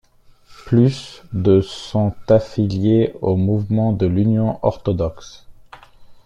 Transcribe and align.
Plus 0.65 1.21
de 1.31 1.61
sont 1.61 2.15
affiliées 2.27 3.13
au 3.21 3.35
mouvement 3.35 3.93
de 3.93 4.07
l'Union 4.07 4.57
orthodoxe. 4.63 5.45